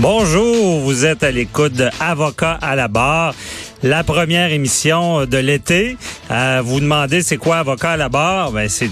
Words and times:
Bonjour, 0.00 0.78
vous 0.78 1.04
êtes 1.04 1.24
à 1.24 1.32
l'écoute 1.32 1.72
de 1.72 1.88
Avocat 1.98 2.56
à 2.62 2.76
la 2.76 2.86
barre. 2.86 3.34
La 3.82 4.04
première 4.04 4.52
émission 4.52 5.26
de 5.26 5.38
l'été. 5.38 5.96
Euh, 6.30 6.62
vous 6.64 6.78
demandez 6.78 7.20
c'est 7.20 7.36
quoi 7.36 7.58
avocat 7.58 7.92
à 7.92 7.96
la 7.96 8.08
barre? 8.08 8.52
Ben 8.52 8.68
c'est 8.68 8.90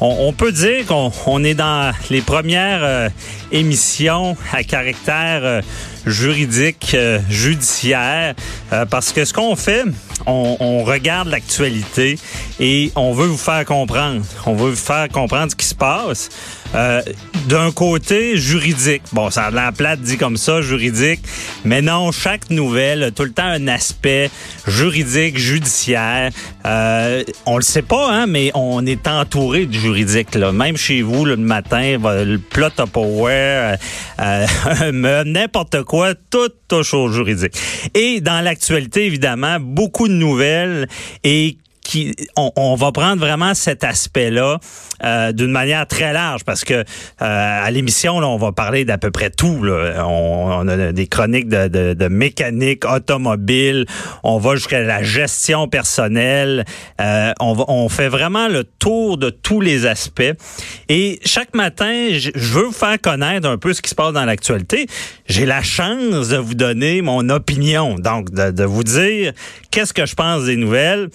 on, 0.00 0.26
on, 0.28 0.32
peut 0.32 0.50
dire 0.50 0.84
qu'on 0.86 1.12
on 1.26 1.44
est 1.44 1.54
dans 1.54 1.92
les 2.10 2.22
premières 2.22 2.80
euh, 2.82 3.08
émissions 3.52 4.36
à 4.52 4.64
caractère 4.64 5.40
euh, 5.44 5.62
juridique, 6.06 6.92
euh, 6.94 7.20
judiciaire, 7.28 8.34
euh, 8.72 8.84
parce 8.86 9.12
que 9.12 9.24
ce 9.24 9.32
qu'on 9.32 9.56
fait, 9.56 9.84
on, 10.26 10.56
on 10.60 10.84
regarde 10.84 11.28
l'actualité 11.28 12.18
et 12.60 12.92
on 12.96 13.12
veut 13.12 13.26
vous 13.26 13.36
faire 13.36 13.64
comprendre. 13.64 14.22
On 14.46 14.54
veut 14.54 14.70
vous 14.70 14.76
faire 14.76 15.08
comprendre 15.08 15.50
ce 15.50 15.56
qui 15.56 15.66
se 15.66 15.74
passe. 15.74 16.28
Euh, 16.74 17.00
d'un 17.46 17.72
côté 17.72 18.36
juridique, 18.36 19.02
bon, 19.12 19.30
ça 19.30 19.46
a 19.46 19.72
plate 19.72 20.00
dit 20.00 20.18
comme 20.18 20.36
ça, 20.36 20.60
juridique, 20.60 21.20
mais 21.64 21.80
non, 21.80 22.12
chaque 22.12 22.50
nouvelle 22.50 23.04
a 23.04 23.10
tout 23.10 23.24
le 23.24 23.32
temps 23.32 23.46
un 23.46 23.68
aspect 23.68 24.30
juridique, 24.66 25.38
judiciaire. 25.38 26.30
Euh, 26.66 27.24
on 27.46 27.56
le 27.56 27.62
sait 27.62 27.82
pas, 27.82 28.12
hein, 28.12 28.26
mais 28.26 28.50
on 28.54 28.84
est 28.84 29.08
entouré 29.08 29.64
de 29.64 29.72
juridique. 29.72 30.34
Là. 30.34 30.52
Même 30.52 30.76
chez 30.76 31.00
vous, 31.00 31.24
le 31.24 31.36
matin, 31.36 31.96
le 31.96 32.36
Tupperware, 32.36 33.78
euh, 34.20 34.46
euh 34.82 35.24
n'importe 35.24 35.82
quoi, 35.84 36.14
tout 36.14 36.50
touche 36.68 36.92
au 36.92 37.10
juridique. 37.10 37.54
Et 37.94 38.20
dans 38.20 38.44
l'actualité, 38.44 39.06
évidemment, 39.06 39.58
beaucoup 39.58 40.07
nouvelles 40.08 40.88
et 41.24 41.58
on, 42.36 42.74
va 42.74 42.92
prendre 42.92 43.20
vraiment 43.20 43.54
cet 43.54 43.84
aspect-là 43.84 44.58
euh, 45.04 45.32
d'une 45.32 45.50
manière 45.50 45.86
très 45.86 46.12
large 46.12 46.44
parce 46.44 46.64
que 46.64 46.74
euh, 46.74 46.84
à 47.20 47.70
l'émission, 47.70 48.16
on 48.16 48.36
va 48.36 48.52
parler 48.52 48.84
d'à 48.84 48.98
peu 48.98 49.10
près 49.10 49.30
tout. 49.30 49.62
Là. 49.62 50.06
On, 50.06 50.66
a 50.68 50.92
des 50.92 51.06
chroniques 51.06 51.48
de, 51.48 52.08
mécanique 52.08 52.84
automobile, 52.84 53.86
on 54.22 54.38
va 54.38 54.54
jusqu'à 54.54 54.80
la 54.80 55.02
gestion 55.02 55.68
personnelle. 55.68 56.64
Euh, 57.00 57.32
on, 57.40 57.88
fait 57.88 58.08
vraiment 58.08 58.48
le 58.48 58.64
tour 58.64 59.16
de 59.16 59.30
tous 59.30 59.60
les 59.60 59.86
aspects. 59.86 60.32
Et 60.88 61.20
chaque 61.24 61.54
matin, 61.54 62.08
je 62.12 62.30
veux 62.34 62.64
vous 62.64 62.72
faire 62.72 63.00
connaître 63.00 63.48
un 63.48 63.56
peu 63.56 63.72
ce 63.72 63.80
qui 63.80 63.90
se 63.90 63.94
passe 63.94 64.12
dans 64.12 64.24
l'actualité. 64.24 64.86
J'ai 65.26 65.46
la 65.46 65.62
chance 65.62 66.28
de 66.28 66.36
vous 66.36 66.54
donner 66.54 67.02
mon 67.02 67.28
opinion, 67.30 67.94
donc 67.94 68.30
de 68.30 68.64
vous 68.64 68.84
dire 68.84 69.32
qu'est-ce 69.70 69.92
que 69.92 70.06
je 70.06 70.14
pense 70.14 70.44
des 70.44 70.56
nouvelles 70.56 71.08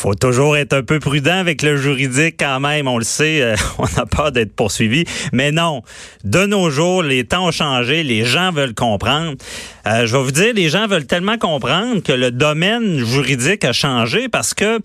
faut 0.00 0.14
toujours 0.14 0.56
être 0.56 0.72
un 0.72 0.82
peu 0.82 0.98
prudent 0.98 1.38
avec 1.38 1.60
le 1.60 1.76
juridique 1.76 2.36
quand 2.40 2.58
même. 2.58 2.88
On 2.88 2.96
le 2.96 3.04
sait, 3.04 3.42
euh, 3.42 3.54
on 3.78 3.84
n'a 3.96 4.06
peur 4.06 4.32
d'être 4.32 4.54
poursuivi. 4.54 5.04
Mais 5.32 5.52
non, 5.52 5.82
de 6.24 6.46
nos 6.46 6.70
jours, 6.70 7.02
les 7.02 7.24
temps 7.24 7.48
ont 7.48 7.50
changé, 7.50 8.02
les 8.02 8.24
gens 8.24 8.50
veulent 8.50 8.74
comprendre. 8.74 9.34
Euh, 9.86 10.06
je 10.06 10.16
vais 10.16 10.22
vous 10.22 10.30
dire, 10.30 10.54
les 10.54 10.70
gens 10.70 10.86
veulent 10.86 11.06
tellement 11.06 11.36
comprendre 11.36 12.02
que 12.02 12.12
le 12.12 12.30
domaine 12.30 13.04
juridique 13.04 13.62
a 13.64 13.74
changé 13.74 14.30
parce 14.30 14.54
que 14.54 14.80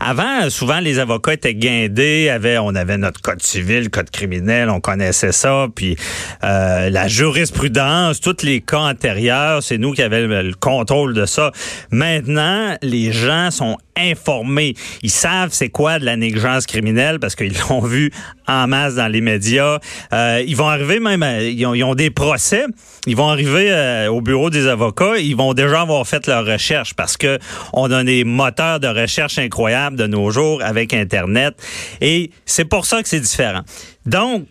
avant 0.00 0.50
souvent 0.50 0.80
les 0.80 0.98
avocats 0.98 1.34
étaient 1.34 1.54
guindés 1.54 2.36
on 2.62 2.74
avait 2.74 2.98
notre 2.98 3.20
code 3.20 3.42
civil 3.42 3.90
code 3.90 4.10
criminel 4.10 4.68
on 4.68 4.80
connaissait 4.80 5.32
ça 5.32 5.68
puis 5.74 5.96
euh, 6.44 6.90
la 6.90 7.08
jurisprudence 7.08 8.20
tous 8.20 8.42
les 8.42 8.60
cas 8.60 8.78
antérieurs 8.78 9.62
c'est 9.62 9.78
nous 9.78 9.92
qui 9.92 10.02
avions 10.02 10.28
le 10.28 10.54
contrôle 10.54 11.14
de 11.14 11.26
ça. 11.26 11.52
Maintenant 11.90 12.76
les 12.82 13.12
gens 13.12 13.50
sont 13.50 13.78
informés 13.96 14.74
ils 15.02 15.10
savent 15.10 15.52
c'est 15.52 15.68
quoi 15.68 15.98
de 15.98 16.04
la 16.04 16.16
négligence 16.16 16.66
criminelle 16.66 17.20
parce 17.20 17.34
qu'ils 17.34 17.54
l'ont 17.68 17.80
vu 17.80 18.10
en 18.48 18.66
masse 18.66 18.94
dans 18.94 19.08
les 19.08 19.20
médias 19.20 19.78
euh, 20.12 20.42
ils 20.46 20.56
vont 20.56 20.68
arriver 20.68 20.98
même 20.98 21.24
ils, 21.42 21.84
ont, 21.84 21.94
des 21.94 22.10
procès 22.10 22.64
ils 23.06 23.16
vont 23.16 23.28
arriver 23.28 23.70
euh, 23.70 24.08
au 24.08 24.20
bureau 24.20 24.50
des 24.50 24.66
avocats 24.66 25.18
ils 25.18 25.36
vont 25.36 25.52
déjà 25.52 25.82
avoir 25.82 26.06
fait 26.06 26.26
leur 26.26 26.46
recherche 26.46 26.94
parce 26.94 27.16
que 27.16 27.38
on 27.72 27.90
a 27.90 28.02
des 28.02 28.24
moteurs 28.24 28.80
de 28.80 28.88
recherche 28.88 29.12
recherche 29.12 29.38
incroyable 29.38 29.96
de 29.96 30.06
nos 30.06 30.30
jours 30.30 30.62
avec 30.62 30.94
Internet. 30.94 31.54
Et 32.00 32.30
c'est 32.46 32.64
pour 32.64 32.86
ça 32.86 33.02
que 33.02 33.08
c'est 33.08 33.20
différent. 33.20 33.62
Donc, 34.06 34.46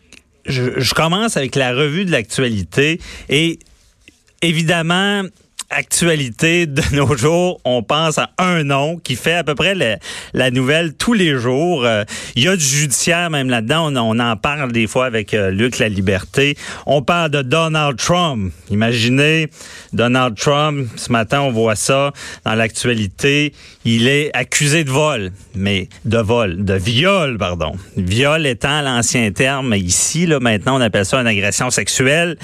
je 0.46 0.94
commence 0.94 1.38
avec 1.38 1.56
la 1.56 1.74
revue 1.74 2.06
de 2.06 2.12
l'actualité 2.12 3.00
et 3.30 3.60
évidemment, 4.42 5.24
actualité 5.72 6.66
de 6.66 6.82
nos 6.96 7.16
jours, 7.16 7.60
on 7.66 7.82
pense 7.84 8.18
à 8.18 8.30
un 8.38 8.64
nom 8.64 8.98
qui 8.98 9.16
fait 9.16 9.34
à 9.34 9.44
peu 9.44 9.56
près 9.56 9.74
la, 10.34 10.52
nouvelle 10.52 10.94
tous 10.94 11.14
les 11.14 11.38
jours. 11.38 11.86
Euh, 11.86 12.04
il 12.36 12.44
y 12.44 12.48
a 12.48 12.56
du 12.56 12.64
judiciaire 12.64 13.30
même 13.30 13.50
là-dedans. 13.50 13.92
On, 13.96 14.20
en 14.20 14.36
parle 14.36 14.72
des 14.72 14.88
fois 14.88 15.06
avec 15.06 15.34
euh, 15.34 15.50
Luc 15.52 15.80
La 15.80 15.90
Liberté. 15.90 16.58
On 16.86 17.02
parle 17.02 17.32
de 17.32 17.42
Donald 17.42 17.98
Trump. 17.98 18.52
Imaginez 18.70 19.50
Donald 19.94 20.36
Trump. 20.36 20.88
Ce 20.96 21.12
matin, 21.12 21.42
on 21.42 21.52
voit 21.52 21.76
ça 21.76 22.12
dans 22.46 22.56
l'actualité. 22.56 23.54
Il 23.86 24.08
est 24.08 24.36
accusé 24.36 24.84
de 24.84 24.92
vol, 24.92 25.32
mais 25.56 25.90
de 26.06 26.18
vol, 26.18 26.64
de 26.64 26.74
viol, 26.74 27.38
pardon. 27.38 27.74
Viol 27.98 28.46
étant 28.46 28.82
l'ancien 28.82 29.32
terme 29.32 29.74
ici, 29.76 30.28
là 30.28 30.40
maintenant, 30.40 30.78
on 30.78 30.82
appelle 30.82 31.06
ça 31.06 31.20
une 31.20 31.28
agression 31.28 31.70
sexuelle. 31.70 32.38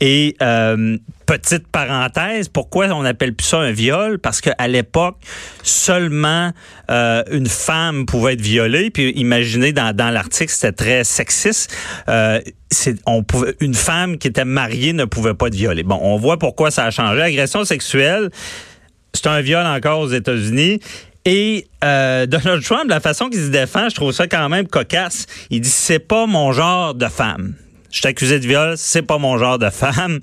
Et 0.00 0.36
euh, 0.42 0.96
petite 1.30 1.68
parenthèse, 1.68 2.48
pourquoi 2.48 2.86
on 2.86 3.04
appelle 3.04 3.34
plus 3.34 3.46
ça 3.46 3.58
un 3.58 3.70
viol? 3.70 4.18
Parce 4.18 4.40
qu'à 4.40 4.66
l'époque, 4.66 5.16
seulement 5.62 6.50
euh, 6.90 7.22
une 7.30 7.46
femme 7.46 8.04
pouvait 8.04 8.32
être 8.32 8.40
violée. 8.40 8.90
Puis 8.90 9.12
imaginez, 9.12 9.72
dans, 9.72 9.94
dans 9.94 10.10
l'article, 10.10 10.50
c'était 10.50 10.72
très 10.72 11.04
sexiste. 11.04 11.72
Euh, 12.08 12.40
une 13.60 13.74
femme 13.74 14.18
qui 14.18 14.26
était 14.26 14.44
mariée 14.44 14.92
ne 14.92 15.04
pouvait 15.04 15.34
pas 15.34 15.46
être 15.46 15.54
violée. 15.54 15.84
Bon, 15.84 16.00
on 16.02 16.16
voit 16.16 16.36
pourquoi 16.36 16.72
ça 16.72 16.84
a 16.86 16.90
changé. 16.90 17.22
Agression 17.22 17.64
sexuelle, 17.64 18.30
c'est 19.14 19.28
un 19.28 19.40
viol 19.40 19.64
encore 19.64 20.00
aux 20.00 20.08
États-Unis. 20.08 20.80
Et 21.26 21.68
euh, 21.84 22.26
Donald 22.26 22.64
Trump, 22.64 22.86
la 22.88 22.98
façon 22.98 23.28
qu'il 23.28 23.40
se 23.40 23.50
défend, 23.50 23.88
je 23.88 23.94
trouve 23.94 24.10
ça 24.10 24.26
quand 24.26 24.48
même 24.48 24.66
cocasse. 24.66 25.26
Il 25.50 25.60
dit 25.60 25.68
c'est 25.68 26.00
pas 26.00 26.26
mon 26.26 26.50
genre 26.50 26.94
de 26.94 27.06
femme. 27.06 27.54
Je 27.92 28.06
accusé 28.06 28.38
de 28.40 28.46
viol, 28.46 28.74
c'est 28.76 29.02
pas 29.02 29.18
mon 29.18 29.38
genre 29.38 29.58
de 29.58 29.70
femme. 29.70 30.18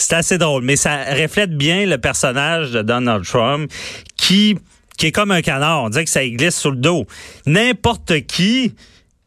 C'est 0.00 0.14
assez 0.14 0.38
drôle, 0.38 0.62
mais 0.62 0.76
ça 0.76 1.12
reflète 1.12 1.56
bien 1.56 1.84
le 1.84 1.98
personnage 1.98 2.70
de 2.70 2.82
Donald 2.82 3.24
Trump 3.24 3.68
qui, 4.16 4.56
est 5.02 5.10
comme 5.10 5.32
un 5.32 5.42
canard. 5.42 5.82
On 5.82 5.88
dirait 5.88 6.04
que 6.04 6.10
ça 6.10 6.24
glisse 6.24 6.56
sous 6.56 6.70
le 6.70 6.76
dos. 6.76 7.04
N'importe 7.46 8.20
qui 8.20 8.74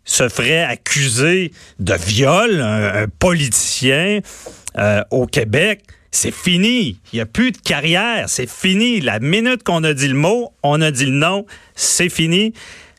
se 0.06 0.30
ferait 0.30 0.64
accuser 0.64 1.52
de 1.80 1.94
viol, 1.94 2.62
un, 2.62 3.08
politicien 3.20 4.22
euh, 4.78 5.04
au 5.12 5.28
Québec. 5.28 5.82
C'est 6.10 6.34
fini. 6.34 6.98
Il 7.12 7.18
n'y 7.18 7.22
a 7.22 7.26
plus 7.26 7.52
de 7.52 7.58
carrière. 7.58 8.30
C'est 8.30 8.50
fini. 8.50 9.02
La 9.02 9.20
minute 9.20 9.64
qu'on 9.64 9.84
a 9.84 9.94
dit 9.94 10.08
le 10.08 10.16
mot, 10.16 10.54
on 10.64 10.80
a 10.80 10.90
dit 10.92 11.06
le 11.06 11.12
nom. 11.12 11.46
C'est 11.76 12.10
fini. 12.10 12.54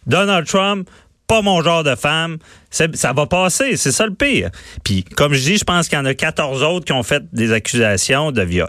Donald 0.07 0.47
Trump 0.47 0.91
pas 1.33 1.41
mon 1.41 1.63
genre 1.63 1.83
de 1.83 1.95
femme. 1.95 2.37
Ça 2.71 3.13
va 3.15 3.25
passer, 3.25 3.79
c'est 3.79 3.91
ça 3.91 4.05
le 4.05 4.13
pire. 4.13 4.51
Puis, 4.85 5.03
comme 5.03 5.33
je 5.33 5.41
dis, 5.41 5.57
je 5.57 5.65
pense 5.65 5.89
qu'il 5.89 5.97
y 5.97 6.01
en 6.01 6.05
a 6.05 6.13
14 6.13 6.63
autres 6.63 6.85
qui 6.85 6.93
ont 6.93 7.03
fait 7.03 7.23
des 7.33 7.53
accusations 7.53 8.33
de 8.33 8.43
viol. 8.43 8.69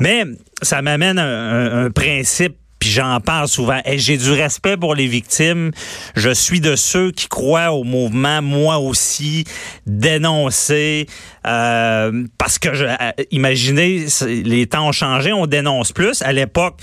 Mais 0.00 0.24
ça 0.60 0.82
m'amène 0.82 1.20
un, 1.20 1.84
un, 1.84 1.90
principe 1.90 2.56
puis 2.80 2.88
j'en 2.88 3.20
parle 3.20 3.46
souvent. 3.46 3.78
Et 3.84 3.98
j'ai 3.98 4.16
du 4.16 4.32
respect 4.32 4.78
pour 4.78 4.94
les 4.94 5.06
victimes. 5.06 5.70
Je 6.16 6.30
suis 6.30 6.60
de 6.60 6.76
ceux 6.76 7.12
qui 7.12 7.28
croient 7.28 7.72
au 7.72 7.84
mouvement, 7.84 8.40
moi 8.40 8.78
aussi, 8.78 9.44
dénoncer. 9.86 11.06
Euh, 11.46 12.24
parce 12.38 12.58
que, 12.58 12.72
je, 12.72 12.86
euh, 12.86 13.12
imaginez, 13.30 14.06
les 14.26 14.66
temps 14.66 14.88
ont 14.88 14.92
changé, 14.92 15.30
on 15.30 15.46
dénonce 15.46 15.92
plus. 15.92 16.22
À 16.22 16.32
l'époque, 16.32 16.80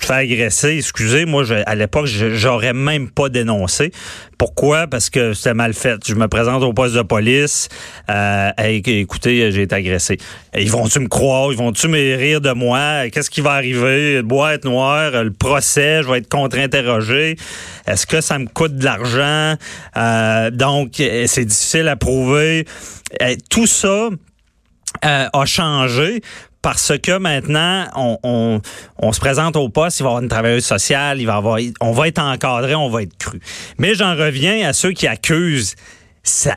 fais 0.00 0.14
agresser, 0.14 0.76
excusez, 0.78 1.24
moi, 1.24 1.44
je, 1.44 1.54
à 1.66 1.74
l'époque, 1.74 2.06
j'aurais 2.06 2.72
même 2.72 3.10
pas 3.10 3.28
dénoncé. 3.28 3.92
Pourquoi? 4.38 4.86
Parce 4.86 5.10
que 5.10 5.32
c'était 5.32 5.54
mal 5.54 5.74
fait. 5.74 6.00
Je 6.06 6.14
me 6.14 6.28
présente 6.28 6.62
au 6.62 6.72
poste 6.72 6.94
de 6.94 7.02
police. 7.02 7.68
Euh, 8.08 8.50
écoutez, 8.58 9.50
j'ai 9.50 9.62
été 9.62 9.74
agressé. 9.74 10.18
ils 10.56 10.70
vont-tu 10.70 11.00
me 11.00 11.08
croire? 11.08 11.50
Ils 11.50 11.58
vont-tu 11.58 11.88
me 11.88 12.16
rire 12.16 12.40
de 12.40 12.52
moi? 12.52 13.08
Qu'est-ce 13.10 13.30
qui 13.30 13.40
va 13.40 13.52
arriver? 13.52 14.22
Boîte 14.22 14.64
noire, 14.64 15.24
le 15.24 15.32
procès, 15.32 16.02
je 16.02 16.08
vais 16.08 16.18
être 16.18 16.28
contre-interrogé. 16.28 17.36
Est-ce 17.86 18.06
que 18.06 18.20
ça 18.20 18.38
me 18.38 18.46
coûte 18.46 18.76
de 18.76 18.84
l'argent? 18.84 19.56
Euh, 19.96 20.50
donc, 20.50 20.92
c'est 20.96 21.44
difficile 21.44 21.88
à 21.88 21.96
prouver. 21.96 22.64
tout 23.50 23.66
ça 23.66 24.10
euh, 25.04 25.28
a 25.32 25.44
changé 25.44 26.22
parce 26.62 26.92
que 26.98 27.18
maintenant, 27.18 27.86
on, 28.22 29.12
se 29.12 29.20
présente 29.20 29.56
au 29.56 29.68
poste, 29.68 30.00
il 30.00 30.02
va 30.02 30.08
y 30.08 30.10
avoir 30.10 30.22
une 30.22 30.28
travailleuse 30.28 30.64
sociale, 30.64 31.20
il 31.20 31.26
va 31.26 31.36
avoir, 31.36 31.58
on 31.80 31.92
va 31.92 32.08
être 32.08 32.18
encadré, 32.18 32.74
on 32.74 32.88
va 32.88 33.02
être 33.02 33.16
cru. 33.16 33.40
Mais 33.78 33.94
j'en 33.94 34.16
reviens 34.16 34.68
à 34.68 34.72
ceux 34.72 34.92
qui 34.92 35.06
accusent. 35.06 35.76
Ça, 36.24 36.56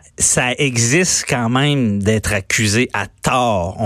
existe 0.58 1.26
quand 1.30 1.50
même 1.50 2.04
d'être 2.04 2.34
accusé 2.34 2.90
à 2.94 3.06
tort. 3.22 3.78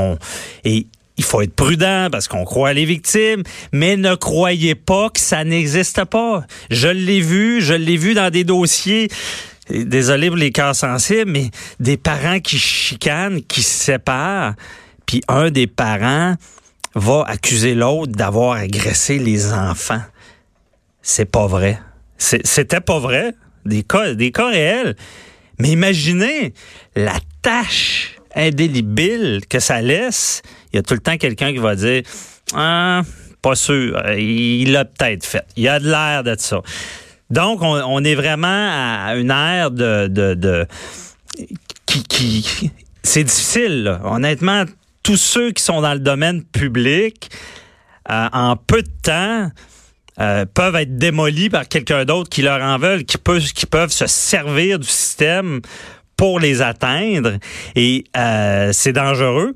Et 0.64 0.88
il 1.18 1.24
faut 1.24 1.42
être 1.42 1.54
prudent 1.54 2.08
parce 2.12 2.28
qu'on 2.28 2.44
croit 2.44 2.74
les 2.74 2.86
victimes, 2.86 3.44
mais 3.72 3.96
ne 3.96 4.16
croyez 4.16 4.74
pas 4.74 5.10
que 5.10 5.20
ça 5.20 5.44
n'existe 5.44 6.06
pas. 6.06 6.46
Je 6.72 6.88
l'ai 6.88 7.22
vu, 7.22 7.62
je 7.62 7.74
l'ai 7.74 7.98
vu 7.98 8.14
dans 8.14 8.32
des 8.32 8.44
dossiers 8.44 9.10
désolé 9.70 10.28
pour 10.28 10.38
les 10.38 10.52
cœurs 10.52 10.76
sensibles, 10.76 11.32
mais 11.32 11.50
des 11.80 11.98
parents 11.98 12.40
qui 12.40 12.58
chicanent, 12.58 13.42
qui 13.42 13.64
se 13.64 13.86
séparent, 13.86 14.54
un 15.28 15.52
des 15.52 15.68
parents 15.68 16.36
va 16.96 17.24
accuser 17.28 17.76
l'autre 17.76 18.14
d'avoir 18.14 18.54
agressé 18.54 19.20
les 19.20 19.54
enfants. 19.54 20.02
C'est 21.02 21.30
pas 21.30 21.48
vrai. 21.48 21.80
C'était 22.18 22.82
pas 22.82 23.00
vrai. 23.00 23.36
Des 23.66 23.84
cas, 23.84 24.14
des 24.14 24.32
réels. 24.36 24.96
Mais 25.60 25.70
imaginez 25.70 26.54
la 26.96 27.16
tâche 27.42 28.16
indélébile 28.36 29.42
que 29.50 29.60
ça 29.60 29.82
laisse. 29.82 30.42
Il 30.72 30.78
y 30.78 30.80
a 30.80 30.84
tout 30.84 30.94
le 30.94 31.00
temps 31.00 31.18
quelqu'un 31.18 31.52
qui 31.52 31.60
va 31.60 31.76
dire 31.76 32.04
Ah, 32.54 33.02
pas 33.42 33.56
sûr. 33.56 34.02
Il 34.18 34.72
l'a 34.72 34.86
peut-être 34.86 35.26
fait. 35.26 35.46
Il 35.56 35.68
a 35.68 35.80
de 35.80 35.90
l'air 35.90 36.24
de 36.24 36.36
ça. 36.38 36.62
Donc, 37.30 37.60
on, 37.62 38.04
est 38.04 38.16
vraiment 38.16 38.48
à 38.48 39.16
une 39.16 39.32
ère 39.32 39.72
de, 39.72 40.68
qui, 41.86 42.72
c'est 43.04 43.24
difficile. 43.24 44.00
Honnêtement, 44.04 44.66
tous 45.06 45.18
ceux 45.18 45.52
qui 45.52 45.64
sont 45.64 45.82
dans 45.82 45.94
le 45.94 46.00
domaine 46.00 46.44
public, 46.44 47.30
euh, 48.10 48.28
en 48.34 48.58
peu 48.58 48.82
de 48.82 48.90
temps, 49.04 49.52
euh, 50.20 50.46
peuvent 50.52 50.76
être 50.76 50.98
démolis 50.98 51.52
par 51.52 51.68
quelqu'un 51.68 52.06
d'autre 52.06 52.28
qui 52.28 52.42
leur 52.42 52.60
en 52.60 52.80
veulent, 52.80 53.06
qui, 53.06 53.18
peuvent 53.20 53.92
se 53.92 54.08
servir 54.08 54.80
du 54.80 54.88
système 54.88 55.62
pour 56.18 56.40
les 56.40 56.64
atteindre. 56.64 57.34
Et 57.76 58.06
euh, 58.18 58.72
c'est 58.74 58.94
dangereux. 58.94 59.56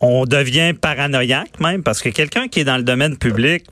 On 0.00 0.24
devient 0.24 0.72
paranoïaque 0.72 1.60
même 1.60 1.82
parce 1.82 2.00
que 2.00 2.08
quelqu'un 2.08 2.48
qui 2.48 2.60
est 2.60 2.64
dans 2.64 2.78
le 2.78 2.82
domaine 2.82 3.18
public, 3.18 3.66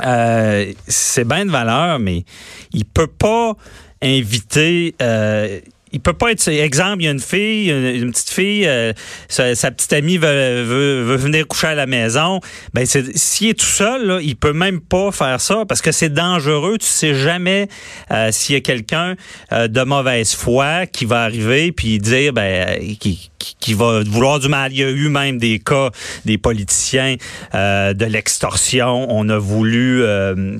c'est 0.00 1.24
bien 1.24 1.46
de 1.46 1.50
valeur, 1.50 2.00
mais 2.00 2.24
il 2.72 2.84
peut 2.84 3.06
pas 3.06 3.54
inviter 4.02 4.96
il 5.92 6.00
peut 6.00 6.12
pas 6.12 6.32
être 6.32 6.46
exemple 6.48 7.02
il 7.02 7.04
y 7.04 7.08
a 7.08 7.12
une 7.12 7.20
fille 7.20 7.70
une, 7.70 8.10
petite 8.10 8.30
fille 8.30 8.66
euh, 8.66 8.92
sa, 9.28 9.70
petite 9.70 9.92
amie 9.92 10.18
veut, 10.18 10.62
veut, 10.62 11.16
venir 11.16 11.46
coucher 11.46 11.68
à 11.68 11.74
la 11.74 11.86
maison. 11.86 12.40
Ben 12.74 12.84
s'il 12.86 13.48
est 13.48 13.58
tout 13.58 13.64
seul 13.64 14.06
là, 14.06 14.18
il 14.20 14.36
peut 14.36 14.52
même 14.52 14.80
pas 14.80 15.12
faire 15.12 15.40
ça 15.40 15.64
parce 15.66 15.82
que 15.82 15.92
c'est 15.92 16.12
dangereux. 16.12 16.78
Tu 16.78 16.86
sais 16.86 17.14
jamais 17.14 17.68
euh, 18.10 18.30
s'il 18.32 18.54
y 18.54 18.58
a 18.58 18.60
quelqu'un 18.60 19.14
euh, 19.52 19.68
de 19.68 19.82
mauvaise 19.82 20.34
foi 20.34 20.86
qui 20.86 21.04
va 21.04 21.22
arriver 21.22 21.72
puis 21.72 21.98
dire 21.98 22.32
ben 22.32 22.78
qui, 22.98 23.30
qui 23.60 23.74
va 23.74 24.02
vouloir 24.02 24.38
du 24.38 24.48
mal. 24.48 24.72
Il 24.72 24.78
y 24.78 24.84
a 24.84 24.90
eu 24.90 25.08
même 25.08 25.38
des 25.38 25.58
cas 25.58 25.90
des 26.24 26.38
politiciens 26.38 27.16
euh, 27.54 27.94
de 27.94 28.04
l'extorsion. 28.04 29.06
On 29.10 29.28
a 29.28 29.38
voulu, 29.38 30.02
euh, 30.02 30.58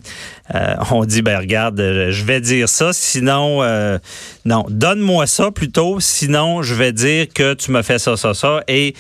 euh, 0.54 0.74
on 0.90 1.04
dit 1.04 1.22
ben 1.22 1.38
regarde, 1.38 1.78
je 2.10 2.24
vais 2.24 2.40
dire 2.40 2.68
ça, 2.68 2.92
sinon 2.92 3.62
non, 4.44 4.66
donne-moi 4.68 5.26
ça 5.26 5.50
plutôt, 5.50 6.00
sinon 6.00 6.62
je 6.62 6.74
vais 6.74 6.92
dire 6.92 7.26
que 7.32 7.54
tu 7.54 7.70
me 7.70 7.82
fais 7.82 7.98
ça, 7.98 8.16
ça, 8.16 8.34
ça 8.34 8.62
et 8.68 8.94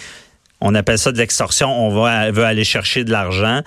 on 0.60 0.74
appelle 0.74 0.98
ça 0.98 1.12
de 1.12 1.18
l'extorsion. 1.18 1.68
On 1.68 1.94
va 1.94 2.30
veut 2.30 2.44
aller 2.44 2.64
chercher 2.64 3.04
de 3.04 3.12
l'argent. 3.12 3.60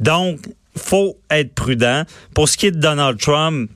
Donc 0.00 0.38
faut 0.76 1.18
être 1.30 1.54
prudent. 1.54 2.02
Pour 2.34 2.48
ce 2.48 2.56
qui 2.56 2.66
est 2.66 2.70
de 2.70 2.78
Donald 2.78 3.18
Trump, 3.18 3.70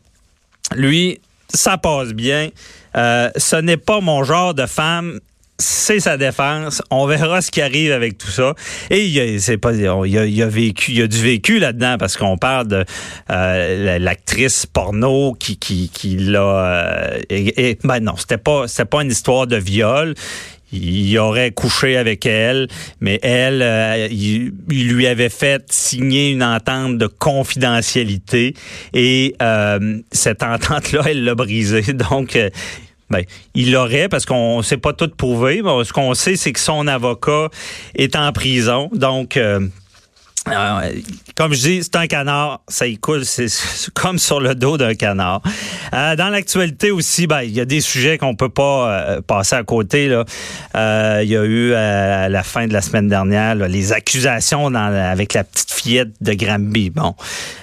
lui, 0.77 1.21
ça 1.53 1.79
passe 1.79 2.13
bien. 2.13 2.51
ce 2.95 3.61
n'est 3.61 3.77
pas 3.77 4.01
mon 4.01 4.23
genre 4.23 4.55
de 4.55 4.67
femme 4.67 5.19
c'est 5.61 6.01
sa 6.01 6.17
défense. 6.17 6.83
On 6.91 7.07
verra 7.07 7.41
ce 7.41 7.51
qui 7.51 7.61
arrive 7.61 7.93
avec 7.93 8.19
tout 8.19 8.31
ça. 8.31 8.55
Et 8.91 9.07
il 9.07 9.41
c'est 9.41 9.59
pas, 9.59 9.73
il 9.73 9.87
a, 9.87 10.05
il 10.07 10.35
y 10.35 10.43
a 10.43 11.07
du 11.07 11.23
vécu 11.23 11.59
là-dedans 11.59 11.97
parce 11.99 12.17
qu'on 12.17 12.37
parle 12.37 12.67
de 12.69 12.85
euh, 13.31 13.99
l'actrice 13.99 14.67
porno 14.67 15.35
qui 15.35 15.59
qui, 15.59 15.91
qui 15.91 16.17
l'a. 16.17 16.41
Euh, 16.41 17.21
et, 17.29 17.79
ben 17.85 18.01
non, 18.01 18.17
c'était 18.17 18.39
pas 18.39 18.67
c'était 18.67 18.87
pas 18.87 19.03
une 19.03 19.11
histoire 19.11 19.47
de 19.47 19.57
viol 19.57 20.15
il 20.73 21.19
aurait 21.19 21.51
couché 21.51 21.97
avec 21.97 22.27
elle, 22.27 22.69
mais 23.01 23.19
elle, 23.25 23.61
euh, 23.61 24.07
il, 24.09 24.53
lui 24.69 25.09
avait 25.09 25.29
fait 25.29 25.65
signer 25.69 26.31
une 26.31 26.45
entente 26.45 26.97
de 26.97 27.09
confidentialité 27.09 28.55
et 28.95 29.35
cette 30.13 30.45
entente-là, 30.45 31.03
elle 31.07 31.25
l'a 31.25 31.35
brisée. 31.35 31.93
Donc, 31.93 32.39
ben, 33.11 33.25
il 33.55 33.73
l'aurait 33.73 34.09
parce 34.09 34.25
qu'on 34.25 34.59
ne 34.59 34.63
sait 34.63 34.77
pas 34.77 34.93
tout 34.93 35.09
prouver. 35.09 35.63
ce 35.85 35.93
qu'on 35.93 36.15
sait, 36.15 36.37
c'est 36.37 36.53
que 36.53 36.61
son 36.61 36.87
avocat 36.87 37.49
est 37.95 38.17
en 38.17 38.33
prison. 38.33 38.89
Donc, 38.93 39.37
euh, 39.37 39.67
euh, 40.49 40.93
comme 41.37 41.53
je 41.53 41.61
dis, 41.61 41.83
c'est 41.83 41.97
un 41.97 42.07
canard, 42.07 42.63
ça 42.69 42.87
y 42.87 42.97
coule, 42.97 43.25
c'est 43.25 43.47
comme 43.95 44.19
sur 44.19 44.41
le 44.41 44.55
dos 44.55 44.79
d'un 44.79 44.95
canard. 44.95 45.43
Euh, 45.93 46.17
dans 46.17 46.29
l'actualité 46.29 46.91
aussi, 46.91 47.27
ben, 47.27 47.43
il 47.43 47.53
y 47.53 47.61
a 47.61 47.65
des 47.65 47.81
sujets 47.81 48.19
qu'on 48.19 48.35
peut 48.35 48.49
pas 48.49 48.91
euh, 48.91 49.21
passer 49.21 49.57
à 49.57 49.63
côté. 49.63 50.09
Là. 50.09 50.25
il 51.23 51.29
y 51.29 51.37
a 51.37 51.45
eu 51.45 51.75
à 51.75 52.29
la 52.29 52.43
fin 52.43 52.67
de 52.67 52.73
la 52.73 52.81
semaine 52.81 53.09
dernière 53.09 53.55
les 53.55 53.93
accusations 53.93 54.71
dans, 54.71 54.81
avec 54.81 55.35
la 55.35 55.45
petite 55.45 55.71
fillette 55.71 56.11
de 56.21 56.33
Granby. 56.33 56.91
Bon, 56.91 57.15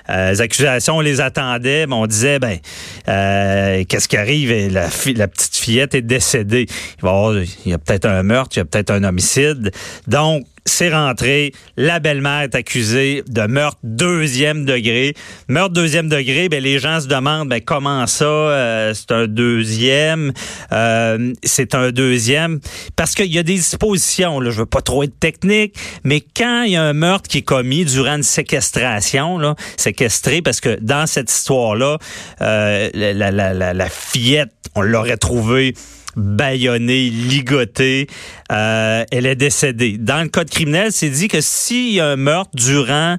les 0.09 0.41
accusations, 0.41 0.97
on 0.97 1.01
les 1.01 1.21
attendait, 1.21 1.87
mais 1.87 1.95
on 1.95 2.07
disait, 2.07 2.39
ben, 2.39 2.59
qu'est-ce 3.05 4.07
qui 4.07 4.17
arrive? 4.17 4.71
La, 4.71 4.87
petite 5.27 5.55
fillette 5.55 5.95
est 5.95 6.01
décédée. 6.01 6.67
Il, 7.03 7.45
il 7.65 7.71
y 7.71 7.73
a 7.73 7.77
peut-être 7.77 8.05
un 8.05 8.23
meurtre, 8.23 8.55
il 8.55 8.59
y 8.59 8.61
a 8.61 8.65
peut-être 8.65 8.91
un 8.91 9.03
homicide. 9.03 9.71
Donc, 10.07 10.45
c'est 10.67 10.93
rentré. 10.93 11.53
La 11.77 11.99
belle-mère 11.99 12.41
est 12.41 12.55
accusée 12.55 13.23
de 13.27 13.41
meurtre 13.47 13.79
deuxième 13.83 14.65
degré. 14.65 15.15
Meurtre 15.47 15.73
deuxième 15.73 16.09
degré, 16.09 16.49
ben, 16.49 16.61
les 16.61 16.77
gens 16.77 16.99
se 16.99 17.07
demandent 17.07 17.49
ben, 17.49 17.61
comment 17.61 18.05
ça, 18.05 18.25
euh, 18.25 18.93
c'est 18.93 19.11
un 19.11 19.27
deuxième? 19.27 20.33
Euh, 20.71 21.33
c'est 21.43 21.73
un 21.73 21.91
deuxième. 21.91 22.59
Parce 22.95 23.15
qu'il 23.15 23.33
y 23.33 23.39
a 23.39 23.43
des 23.43 23.55
dispositions, 23.55 24.39
là, 24.39 24.51
je 24.51 24.59
veux 24.59 24.65
pas 24.65 24.81
trop 24.81 25.03
être 25.03 25.19
technique, 25.19 25.75
mais 26.03 26.21
quand 26.21 26.63
il 26.63 26.73
y 26.73 26.75
a 26.75 26.83
un 26.83 26.93
meurtre 26.93 27.29
qui 27.29 27.39
est 27.39 27.43
commis 27.43 27.85
durant 27.85 28.17
une 28.17 28.23
séquestration, 28.23 29.37
là, 29.37 29.55
séquestré, 29.77 30.41
parce 30.41 30.59
que 30.59 30.77
dans 30.81 31.07
cette 31.07 31.31
histoire-là, 31.31 31.97
euh, 32.41 32.89
la, 32.93 33.13
la, 33.13 33.53
la, 33.53 33.73
la 33.73 33.89
fillette, 33.89 34.51
on 34.75 34.81
l'aurait 34.81 35.17
trouvé 35.17 35.73
bâillonnée, 36.17 37.09
ligotée. 37.09 38.07
Euh, 38.51 39.05
elle 39.11 39.25
est 39.25 39.35
décédée. 39.35 39.97
Dans 39.97 40.21
le 40.21 40.29
code 40.29 40.49
criminel, 40.49 40.91
c'est 40.91 41.09
dit 41.09 41.27
que 41.27 41.39
s'il 41.39 41.93
y 41.93 41.99
a 42.01 42.07
un 42.07 42.15
meurtre 42.17 42.51
durant 42.55 43.17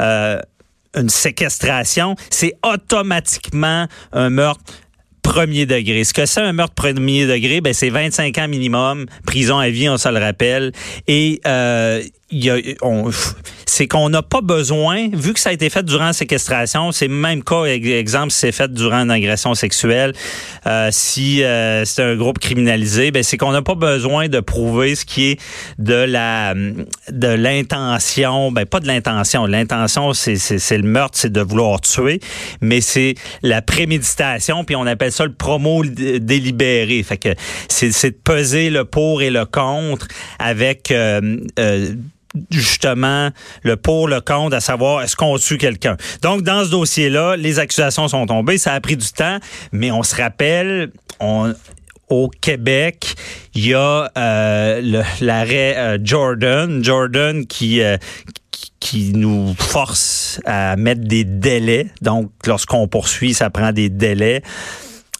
euh, 0.00 0.40
une 0.94 1.08
séquestration, 1.08 2.16
c'est 2.28 2.54
automatiquement 2.64 3.86
un 4.12 4.30
meurtre 4.30 4.64
premier 5.22 5.64
degré. 5.64 6.02
Ce 6.04 6.12
que 6.12 6.26
c'est 6.26 6.40
un 6.40 6.52
meurtre 6.52 6.74
premier 6.74 7.26
degré, 7.26 7.60
ben 7.60 7.72
c'est 7.72 7.90
25 7.90 8.36
ans 8.38 8.48
minimum, 8.48 9.06
prison 9.26 9.58
à 9.58 9.68
vie, 9.68 9.88
on 9.88 9.96
se 9.96 10.08
le 10.08 10.18
rappelle. 10.18 10.72
Euh, 11.08 12.02
c'est 13.66 13.88
qu'on 13.88 14.08
n'a 14.08 14.22
pas 14.22 14.40
besoin, 14.40 15.08
vu 15.12 15.32
que 15.32 15.40
ça 15.40 15.50
a 15.50 15.52
été 15.52 15.68
fait 15.70 15.84
durant 15.84 16.06
la 16.06 16.12
séquestration, 16.12 16.92
c'est 16.92 17.08
même 17.08 17.42
cas, 17.42 17.64
exemple, 17.64 18.30
si 18.30 18.38
c'est 18.38 18.52
fait 18.52 18.72
durant 18.72 19.02
une 19.02 19.10
agression 19.10 19.54
sexuelle, 19.54 20.12
euh, 20.66 20.88
si 20.92 21.42
euh, 21.42 21.84
c'est 21.84 22.02
un 22.02 22.16
groupe 22.16 22.38
criminalisé, 22.38 23.10
ben 23.10 23.22
c'est 23.22 23.36
qu'on 23.36 23.52
n'a 23.52 23.62
pas 23.62 23.74
besoin 23.74 24.28
de 24.28 24.40
prouver 24.40 24.94
ce 24.94 25.04
qui 25.04 25.30
est 25.30 25.40
de 25.78 25.94
la 25.94 26.54
de 26.54 27.28
l'intention, 27.28 28.52
ben 28.52 28.66
pas 28.66 28.80
de 28.80 28.86
l'intention, 28.86 29.46
l'intention 29.46 30.12
c'est 30.12 30.36
c'est 30.36 30.78
le 30.78 30.88
meurtre, 30.88 31.18
c'est 31.18 31.32
de 31.32 31.40
vouloir 31.40 31.80
tuer, 31.80 32.20
mais 32.60 32.80
c'est 32.80 33.14
la 33.42 33.62
préméditation, 33.62 34.64
puis 34.64 34.76
on 34.76 34.86
appelle 34.86 35.12
ça 35.12 35.24
le 35.24 35.32
promo 35.32 35.84
délibéré, 35.84 37.02
fait 37.02 37.18
que 37.18 37.34
c'est 37.68 38.10
de 38.10 38.18
peser 38.22 38.70
le 38.70 38.84
pour 38.84 39.22
et 39.22 39.30
le 39.30 39.44
contre 39.44 40.06
avec 40.38 40.90
euh, 40.90 41.38
justement 42.50 43.30
le 43.62 43.76
pour, 43.76 44.08
le 44.08 44.20
contre, 44.20 44.56
à 44.56 44.60
savoir 44.60 45.02
est-ce 45.02 45.16
qu'on 45.16 45.38
tue 45.38 45.58
quelqu'un? 45.58 45.96
Donc, 46.22 46.42
dans 46.42 46.64
ce 46.64 46.70
dossier-là, 46.70 47.36
les 47.36 47.58
accusations 47.58 48.08
sont 48.08 48.26
tombées. 48.26 48.58
Ça 48.58 48.74
a 48.74 48.80
pris 48.80 48.96
du 48.96 49.10
temps, 49.12 49.38
mais 49.72 49.90
on 49.90 50.02
se 50.02 50.14
rappelle, 50.14 50.90
au 52.10 52.28
Québec, 52.28 53.14
il 53.54 53.68
y 53.68 53.74
a 53.74 54.10
euh, 54.16 55.02
l'arrêt 55.20 55.76
euh, 55.76 55.98
Jordan, 56.02 56.82
Jordan 56.82 57.46
qui, 57.46 57.80
euh, 57.80 57.96
qui 58.80 59.12
nous 59.14 59.54
force 59.54 60.40
à 60.44 60.76
mettre 60.76 61.02
des 61.02 61.24
délais. 61.24 61.86
Donc, 62.02 62.30
lorsqu'on 62.46 62.88
poursuit, 62.88 63.32
ça 63.32 63.48
prend 63.48 63.72
des 63.72 63.88
délais. 63.88 64.42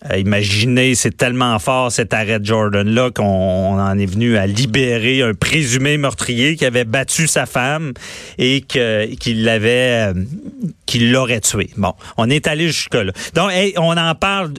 Euh, 0.08 0.16
imaginez, 0.16 0.94
c'est 0.94 1.14
tellement 1.14 1.58
fort 1.58 1.92
cet 1.92 2.14
arrêt 2.14 2.40
de 2.40 2.46
Jordan-là 2.46 3.10
qu'on 3.10 3.78
en 3.78 3.98
est 3.98 4.06
venu 4.06 4.38
à 4.38 4.46
libérer 4.46 5.20
un 5.20 5.34
présumé 5.34 5.98
meurtrier 5.98 6.56
qui 6.56 6.64
avait 6.64 6.84
battu 6.84 7.26
sa 7.26 7.44
femme 7.44 7.92
et 8.38 8.62
qu'il 8.62 9.44
l'avait, 9.44 10.08
euh, 10.08 10.14
qu'il 10.86 11.12
l'aurait 11.12 11.42
tué. 11.42 11.68
Bon, 11.76 11.92
on 12.16 12.30
est 12.30 12.46
allé 12.46 12.68
jusque-là. 12.68 13.12
Donc, 13.34 13.50
on 13.76 13.96
en 13.96 14.14
parle. 14.14 14.54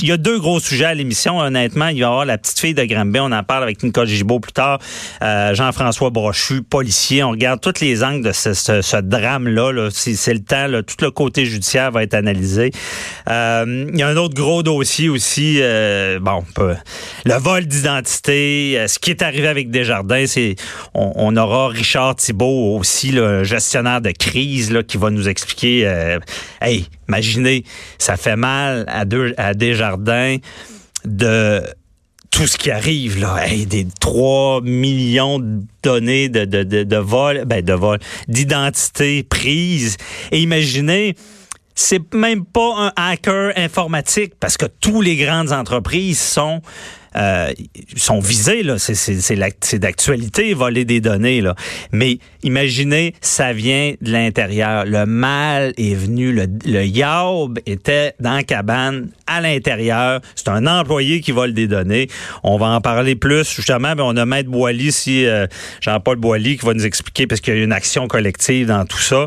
Il 0.00 0.06
y 0.06 0.12
a 0.12 0.16
deux 0.16 0.38
gros 0.38 0.58
sujets 0.58 0.86
à 0.86 0.94
l'émission. 0.94 1.38
Honnêtement, 1.38 1.88
il 1.88 2.00
va 2.00 2.00
y 2.00 2.04
avoir 2.04 2.24
la 2.24 2.38
petite 2.38 2.58
fille 2.58 2.74
de 2.74 2.84
Granby. 2.84 3.20
On 3.20 3.32
en 3.32 3.42
parle 3.42 3.64
avec 3.64 3.82
Nicole 3.82 4.06
Gibault 4.06 4.40
plus 4.40 4.52
tard. 4.52 4.78
Euh, 5.20 5.54
Jean-François 5.54 6.08
Brochu, 6.08 6.62
policier. 6.62 7.22
On 7.22 7.32
regarde 7.32 7.60
tous 7.60 7.80
les 7.82 8.02
angles 8.02 8.24
de 8.24 8.32
ce, 8.32 9.00
drame-là. 9.02 9.90
C'est 9.90 10.32
le 10.32 10.40
temps. 10.40 10.66
Tout 10.86 11.04
le 11.04 11.10
côté 11.10 11.44
judiciaire 11.44 11.90
va 11.90 12.02
être 12.02 12.14
analysé. 12.14 12.70
il 13.26 13.92
y 13.94 14.02
a 14.02 14.08
un 14.08 14.16
autre 14.16 14.34
gros 14.34 14.61
dossier 14.62 15.08
aussi, 15.08 15.58
euh, 15.60 16.18
bon, 16.20 16.44
le 17.24 17.34
vol 17.34 17.66
d'identité, 17.66 18.78
euh, 18.78 18.88
ce 18.88 18.98
qui 18.98 19.10
est 19.10 19.22
arrivé 19.22 19.48
avec 19.48 19.70
Desjardins, 19.70 20.26
c'est 20.26 20.56
on, 20.94 21.36
aura 21.36 21.68
Richard 21.68 22.16
Thibault 22.16 22.76
aussi, 22.78 23.12
le 23.12 23.44
gestionnaire 23.44 24.00
de 24.00 24.10
crise, 24.10 24.76
qui 24.86 24.96
va 24.96 25.10
nous 25.10 25.28
expliquer, 25.28 25.86
euh, 25.86 26.18
hey, 26.60 26.86
imaginez, 27.08 27.64
ça 27.98 28.16
fait 28.16 28.36
mal 28.36 28.84
à, 28.88 29.04
deux, 29.04 29.34
à 29.36 29.54
Desjardins 29.54 30.36
de 31.04 31.62
tout 32.30 32.46
ce 32.46 32.56
qui 32.56 32.70
arrive, 32.70 33.20
là, 33.20 33.44
des 33.66 33.86
3 34.00 34.62
millions 34.62 35.38
de 35.38 35.60
données 35.82 36.28
de, 36.28 36.44
de, 36.44 36.62
de, 36.62 36.82
de 36.82 36.96
vol, 36.96 37.44
ben 37.46 37.62
de 37.62 37.74
vol, 37.74 37.98
d'identité 38.26 39.22
prise. 39.22 39.98
Et 40.30 40.40
imaginez, 40.40 41.14
c'est 41.74 42.14
même 42.14 42.44
pas 42.44 42.74
un 42.76 42.92
hacker 42.96 43.52
informatique 43.56 44.34
parce 44.38 44.56
que 44.56 44.66
tous 44.80 45.00
les 45.00 45.16
grandes 45.16 45.52
entreprises 45.52 46.20
sont 46.20 46.62
euh, 47.14 47.52
sont 47.94 48.20
visées 48.20 48.62
là, 48.62 48.76
c'est 48.78 49.78
d'actualité 49.78 50.54
voler 50.54 50.86
des 50.86 51.02
données 51.02 51.42
là. 51.42 51.54
Mais 51.92 52.18
imaginez, 52.42 53.14
ça 53.20 53.52
vient 53.52 53.92
de 54.00 54.10
l'intérieur. 54.10 54.86
Le 54.86 55.04
mal 55.04 55.74
est 55.76 55.94
venu, 55.94 56.32
le, 56.32 56.46
le 56.64 56.86
yaub 56.86 57.58
était 57.66 58.14
dans 58.18 58.32
la 58.36 58.44
cabane 58.44 59.10
à 59.26 59.42
l'intérieur. 59.42 60.22
C'est 60.34 60.48
un 60.48 60.66
employé 60.66 61.20
qui 61.20 61.32
vole 61.32 61.52
des 61.52 61.66
données. 61.66 62.08
On 62.44 62.56
va 62.56 62.68
en 62.68 62.80
parler 62.80 63.14
plus 63.14 63.46
justement. 63.46 63.94
Mais 63.94 64.02
on 64.02 64.16
a 64.16 64.24
Maître 64.24 64.50
Boily 64.50 64.86
ici, 64.86 65.26
euh, 65.26 65.46
Jean-Paul 65.82 66.16
Boily, 66.16 66.56
qui 66.56 66.64
va 66.64 66.72
nous 66.72 66.86
expliquer 66.86 67.26
parce 67.26 67.42
qu'il 67.42 67.54
y 67.54 67.60
a 67.60 67.62
une 67.62 67.72
action 67.72 68.08
collective 68.08 68.68
dans 68.68 68.86
tout 68.86 68.98
ça. 68.98 69.26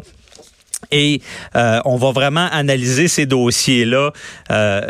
Et 0.91 1.21
euh, 1.55 1.79
on 1.85 1.97
va 1.97 2.11
vraiment 2.11 2.47
analyser 2.51 3.07
ces 3.07 3.25
dossiers-là, 3.25 4.11
euh, 4.51 4.87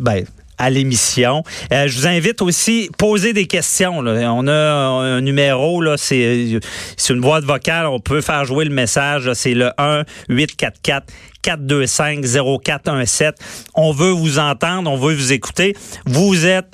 ben, 0.00 0.24
à 0.58 0.70
l'émission. 0.70 1.42
Euh, 1.72 1.88
je 1.88 1.98
vous 1.98 2.06
invite 2.06 2.42
aussi 2.42 2.90
à 2.92 2.96
poser 2.96 3.32
des 3.32 3.46
questions. 3.46 3.98
On 3.98 4.46
a 4.46 4.52
un 4.52 5.20
numéro, 5.22 5.80
là, 5.80 5.96
c'est, 5.96 6.60
une 7.08 7.20
voix 7.20 7.40
vocale. 7.40 7.86
On 7.86 7.98
peut 7.98 8.20
faire 8.20 8.44
jouer 8.44 8.66
le 8.66 8.74
message. 8.74 9.32
C'est 9.32 9.54
le 9.54 9.70
1 9.78 10.04
844 10.28 11.06
425 11.42 12.24
0417. 12.62 13.34
On 13.74 13.92
veut 13.92 14.10
vous 14.10 14.38
entendre, 14.38 14.90
on 14.90 14.96
veut 14.96 15.14
vous 15.14 15.32
écouter. 15.32 15.74
Vous 16.04 16.44
êtes 16.44 16.68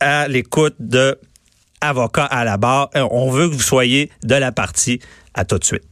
à 0.00 0.26
l'écoute 0.26 0.74
de 0.80 1.16
Avocat 1.80 2.24
à 2.24 2.44
la 2.44 2.56
barre. 2.56 2.90
On 2.94 3.30
veut 3.30 3.48
que 3.48 3.54
vous 3.54 3.60
soyez 3.60 4.10
de 4.24 4.34
la 4.34 4.52
partie. 4.52 5.00
À 5.34 5.44
tout 5.44 5.58
de 5.58 5.64
suite. 5.64 5.84